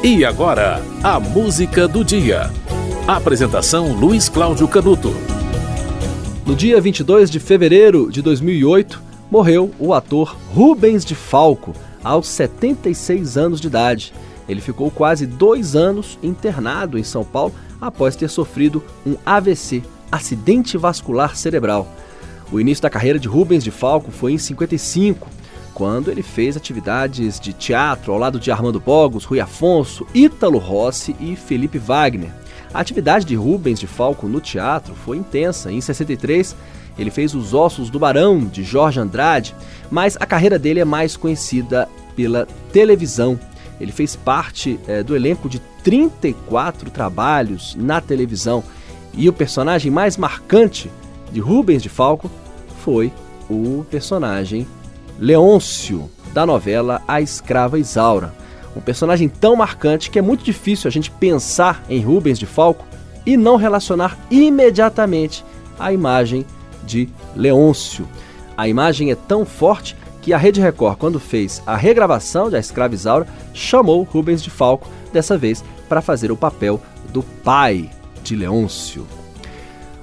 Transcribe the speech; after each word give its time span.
E 0.00 0.24
agora, 0.24 0.80
a 1.02 1.18
música 1.18 1.88
do 1.88 2.04
dia. 2.04 2.52
Apresentação 3.04 3.92
Luiz 3.92 4.28
Cláudio 4.28 4.68
Canuto. 4.68 5.12
No 6.46 6.54
dia 6.54 6.80
22 6.80 7.28
de 7.28 7.40
fevereiro 7.40 8.08
de 8.08 8.22
2008, 8.22 9.02
morreu 9.28 9.72
o 9.76 9.92
ator 9.92 10.36
Rubens 10.54 11.04
de 11.04 11.16
Falco, 11.16 11.74
aos 12.02 12.28
76 12.28 13.36
anos 13.36 13.60
de 13.60 13.66
idade. 13.66 14.14
Ele 14.48 14.60
ficou 14.60 14.88
quase 14.88 15.26
dois 15.26 15.74
anos 15.74 16.16
internado 16.22 16.96
em 16.96 17.02
São 17.02 17.24
Paulo 17.24 17.52
após 17.80 18.14
ter 18.14 18.30
sofrido 18.30 18.84
um 19.04 19.16
AVC, 19.26 19.82
acidente 20.12 20.78
vascular 20.78 21.34
cerebral. 21.34 21.92
O 22.52 22.60
início 22.60 22.82
da 22.82 22.88
carreira 22.88 23.18
de 23.18 23.26
Rubens 23.26 23.64
de 23.64 23.72
Falco 23.72 24.12
foi 24.12 24.32
em 24.32 24.38
55, 24.38 25.28
quando 25.74 26.10
ele 26.10 26.22
fez 26.22 26.56
atividades 26.56 27.38
de 27.38 27.52
teatro 27.52 28.12
ao 28.12 28.18
lado 28.18 28.40
de 28.40 28.50
Armando 28.50 28.80
Bogos, 28.80 29.24
Rui 29.24 29.40
Afonso, 29.40 30.06
Ítalo 30.14 30.58
Rossi 30.58 31.14
e 31.20 31.36
Felipe 31.36 31.78
Wagner. 31.78 32.30
A 32.72 32.80
atividade 32.80 33.24
de 33.24 33.34
Rubens 33.34 33.80
de 33.80 33.86
Falco 33.86 34.28
no 34.28 34.40
teatro 34.40 34.94
foi 34.94 35.16
intensa. 35.16 35.72
Em 35.72 35.80
63, 35.80 36.54
ele 36.98 37.10
fez 37.10 37.34
Os 37.34 37.54
Ossos 37.54 37.90
do 37.90 37.98
Barão, 37.98 38.40
de 38.40 38.62
Jorge 38.62 39.00
Andrade, 39.00 39.54
mas 39.90 40.16
a 40.20 40.26
carreira 40.26 40.58
dele 40.58 40.80
é 40.80 40.84
mais 40.84 41.16
conhecida 41.16 41.88
pela 42.14 42.46
televisão. 42.72 43.38
Ele 43.80 43.92
fez 43.92 44.16
parte 44.16 44.78
é, 44.86 45.02
do 45.02 45.14
elenco 45.14 45.48
de 45.48 45.60
34 45.84 46.90
trabalhos 46.90 47.76
na 47.78 48.00
televisão 48.00 48.64
e 49.14 49.28
o 49.28 49.32
personagem 49.32 49.90
mais 49.90 50.16
marcante 50.16 50.90
de 51.32 51.40
Rubens 51.40 51.82
de 51.82 51.88
Falco 51.88 52.30
foi 52.84 53.12
o 53.48 53.84
personagem 53.90 54.66
Leôncio, 55.18 56.08
da 56.32 56.46
novela 56.46 57.02
A 57.08 57.20
Escrava 57.20 57.78
Isaura. 57.78 58.32
Um 58.76 58.80
personagem 58.80 59.28
tão 59.28 59.56
marcante 59.56 60.10
que 60.10 60.18
é 60.18 60.22
muito 60.22 60.44
difícil 60.44 60.86
a 60.86 60.90
gente 60.90 61.10
pensar 61.10 61.82
em 61.88 62.00
Rubens 62.00 62.38
de 62.38 62.46
Falco 62.46 62.86
e 63.26 63.36
não 63.36 63.56
relacionar 63.56 64.16
imediatamente 64.30 65.44
a 65.78 65.92
imagem 65.92 66.46
de 66.84 67.08
Leôncio. 67.34 68.08
A 68.56 68.68
imagem 68.68 69.10
é 69.10 69.16
tão 69.16 69.44
forte 69.44 69.96
que 70.22 70.32
a 70.32 70.38
Rede 70.38 70.60
Record, 70.60 70.98
quando 70.98 71.18
fez 71.18 71.62
a 71.66 71.76
regravação 71.76 72.48
de 72.48 72.56
A 72.56 72.60
Escrava 72.60 72.94
Isaura, 72.94 73.26
chamou 73.52 74.04
Rubens 74.04 74.42
de 74.42 74.50
Falco, 74.50 74.88
dessa 75.12 75.36
vez 75.36 75.64
para 75.88 76.00
fazer 76.00 76.30
o 76.30 76.36
papel 76.36 76.80
do 77.12 77.22
pai 77.22 77.90
de 78.22 78.36
Leôncio. 78.36 79.06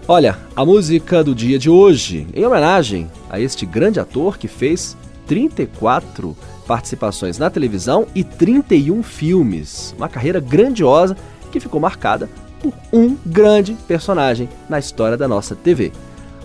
Olha, 0.07 0.37
a 0.55 0.65
música 0.65 1.23
do 1.23 1.33
dia 1.33 1.57
de 1.57 1.69
hoje, 1.69 2.27
em 2.33 2.45
homenagem 2.45 3.09
a 3.29 3.39
este 3.39 3.65
grande 3.65 3.99
ator 3.99 4.37
que 4.37 4.47
fez 4.47 4.95
34 5.27 6.35
participações 6.67 7.37
na 7.37 7.49
televisão 7.49 8.07
e 8.13 8.23
31 8.23 9.03
filmes. 9.03 9.93
Uma 9.97 10.09
carreira 10.09 10.39
grandiosa 10.39 11.15
que 11.51 11.59
ficou 11.59 11.79
marcada 11.79 12.29
por 12.61 12.73
um 12.91 13.15
grande 13.25 13.73
personagem 13.87 14.49
na 14.69 14.79
história 14.79 15.17
da 15.17 15.27
nossa 15.27 15.55
TV. 15.55 15.91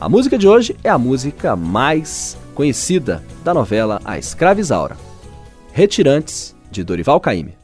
A 0.00 0.08
música 0.08 0.38
de 0.38 0.48
hoje 0.48 0.76
é 0.82 0.88
a 0.88 0.98
música 0.98 1.54
mais 1.54 2.36
conhecida 2.54 3.22
da 3.44 3.52
novela 3.54 4.00
A 4.04 4.18
Escrava 4.18 4.60
Isaura. 4.60 4.96
Retirantes, 5.72 6.54
de 6.70 6.84
Dorival 6.84 7.20
Caymmi. 7.20 7.54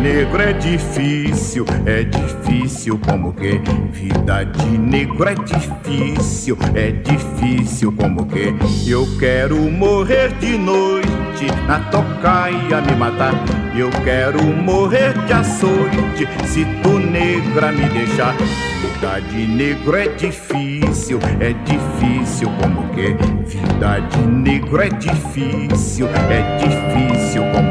Negro 0.00 0.40
é 0.42 0.52
difícil, 0.54 1.66
é 1.84 2.04
difícil 2.04 2.98
como 3.06 3.34
que 3.34 3.60
vida 3.92 4.44
de 4.44 4.78
negro 4.78 5.28
é 5.28 5.34
difícil, 5.34 6.56
é 6.74 6.90
difícil 6.90 7.92
como 7.92 8.26
que 8.26 8.54
eu 8.90 9.06
quero 9.18 9.56
morrer 9.56 10.32
de 10.38 10.56
noite 10.56 11.46
na 11.66 11.80
tocaia 11.90 12.80
me 12.80 12.96
matar. 12.96 13.34
Eu 13.76 13.90
quero 14.02 14.42
morrer 14.42 15.12
de 15.26 15.32
açoite 15.34 16.26
se 16.46 16.64
tu 16.82 16.98
negra 16.98 17.70
me 17.70 17.86
deixar. 17.90 18.34
Vida 18.36 19.20
de 19.20 19.46
negro 19.46 19.96
é 19.96 20.08
difícil, 20.08 21.18
é 21.40 21.52
difícil 21.64 22.50
como 22.60 22.88
que 22.94 23.16
vida 23.46 24.00
de 24.00 24.26
negro 24.26 24.82
é 24.82 24.88
difícil, 24.88 26.06
é 26.08 26.58
difícil 26.58 27.42
como 27.52 27.69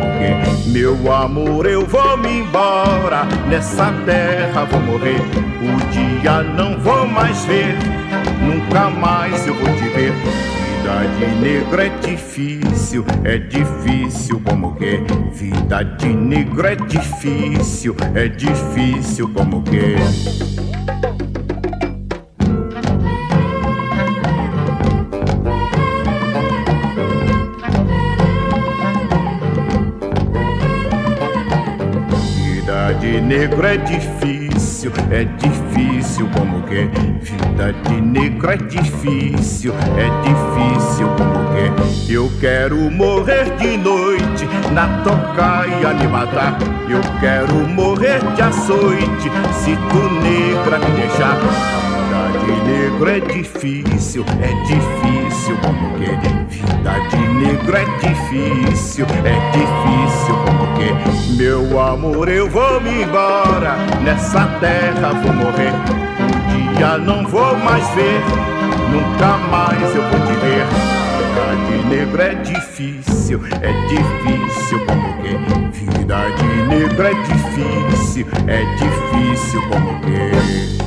meu 0.99 1.13
amor 1.13 1.65
eu 1.65 1.85
vou 1.85 2.17
me 2.17 2.39
embora. 2.39 3.25
Nessa 3.47 3.91
terra 4.05 4.65
vou 4.65 4.79
morrer. 4.81 5.19
O 5.61 5.91
dia 5.91 6.43
não 6.43 6.77
vou 6.79 7.07
mais 7.07 7.43
ver, 7.45 7.75
nunca 8.41 8.89
mais 8.89 9.47
eu 9.47 9.53
vou 9.53 9.75
te 9.75 9.89
ver. 9.89 10.13
Vida 10.13 11.07
de 11.17 11.25
negro 11.41 11.81
é 11.81 11.89
difícil, 11.89 13.05
é 13.23 13.37
difícil 13.37 14.41
como 14.45 14.75
que 14.75 15.01
vida 15.33 15.83
de 15.83 16.07
negro 16.07 16.65
é 16.65 16.75
difícil, 16.75 17.95
é 18.15 18.27
difícil 18.27 19.29
como 19.29 19.61
que 19.63 19.95
de 32.99 33.21
negro 33.21 33.65
é 33.65 33.77
difícil, 33.77 34.91
é 35.11 35.25
difícil 35.25 36.29
como 36.35 36.63
que 36.63 36.89
vida 37.21 37.73
de 37.87 38.01
negro 38.01 38.51
é 38.51 38.57
difícil, 38.57 39.73
é 39.97 40.09
difícil 40.23 41.07
como 41.17 41.39
que 42.09 42.13
eu 42.13 42.31
quero 42.39 42.89
morrer 42.89 43.55
de 43.57 43.77
noite 43.77 44.47
na 44.73 45.03
tocaia 45.03 45.93
me 45.93 46.07
matar. 46.07 46.57
Eu 46.89 47.01
quero 47.19 47.53
morrer 47.67 48.19
de 48.35 48.41
açoite 48.41 49.29
se 49.53 49.75
tu 49.75 50.09
negra 50.21 50.79
me 50.79 51.01
deixar. 51.01 51.88
Vida 52.19 52.39
de 52.39 52.51
negro 52.69 53.09
é 53.09 53.19
difícil, 53.21 54.25
é 54.41 54.51
difícil 54.65 55.57
como 55.61 55.93
que 55.93 56.05
vida 56.49 56.99
de 57.09 57.17
negro 57.17 57.77
é 57.77 57.85
difícil, 57.99 59.05
é 59.23 59.51
difícil 59.51 60.35
como 60.45 60.67
que 60.75 61.37
meu 61.37 61.79
amor 61.79 62.27
eu 62.27 62.49
vou 62.49 62.81
me 62.81 63.03
embora 63.03 63.77
nessa 64.03 64.45
terra 64.59 65.13
vou 65.13 65.33
morrer. 65.33 65.71
Um 66.19 66.73
dia 66.75 66.97
não 66.97 67.25
vou 67.25 67.55
mais 67.57 67.87
ver, 67.95 68.21
nunca 68.91 69.37
mais 69.49 69.95
eu 69.95 70.01
vou 70.01 70.19
te 70.27 70.33
ver. 70.41 70.65
Vida 71.15 71.55
de 71.67 71.87
negro 71.87 72.21
é 72.21 72.35
difícil, 72.35 73.41
é 73.61 73.71
difícil 73.87 74.85
como 74.85 75.13
que 75.21 75.89
vida 75.97 76.17
de 76.31 76.63
negro 76.67 77.07
é 77.07 77.13
difícil, 77.13 78.27
é 78.47 78.61
difícil 78.75 79.61
como 79.69 79.99
que 80.01 80.79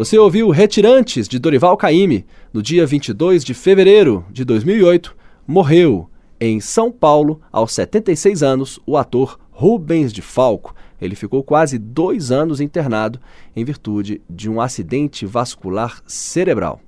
Você 0.00 0.16
ouviu 0.16 0.48
Retirantes 0.48 1.28
de 1.28 1.38
Dorival 1.38 1.76
Caymmi, 1.76 2.24
no 2.54 2.62
dia 2.62 2.86
22 2.86 3.44
de 3.44 3.52
fevereiro 3.52 4.24
de 4.30 4.46
2008, 4.46 5.14
morreu 5.46 6.08
em 6.40 6.58
São 6.58 6.90
Paulo, 6.90 7.42
aos 7.52 7.74
76 7.74 8.42
anos, 8.42 8.80
o 8.86 8.96
ator 8.96 9.38
Rubens 9.50 10.10
de 10.10 10.22
Falco. 10.22 10.74
Ele 10.98 11.14
ficou 11.14 11.44
quase 11.44 11.76
dois 11.76 12.32
anos 12.32 12.62
internado 12.62 13.20
em 13.54 13.62
virtude 13.62 14.22
de 14.26 14.48
um 14.48 14.58
acidente 14.58 15.26
vascular 15.26 16.00
cerebral. 16.06 16.80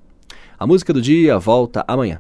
A 0.59 0.67
música 0.67 0.91
do 0.91 1.03
dia 1.03 1.39
volta 1.39 1.85
amanhã. 1.87 2.19